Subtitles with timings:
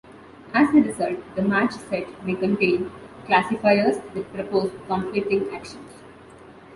[0.51, 2.91] As a result, the match set may contain
[3.27, 5.93] classifiers that propose conflicting actions.